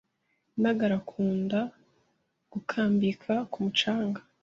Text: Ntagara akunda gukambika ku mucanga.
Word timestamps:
Ntagara 0.59 0.95
akunda 1.01 1.59
gukambika 2.51 3.33
ku 3.51 3.57
mucanga. 3.65 4.19